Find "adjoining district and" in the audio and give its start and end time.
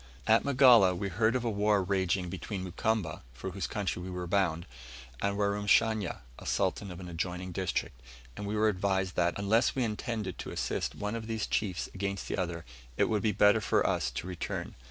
7.07-8.47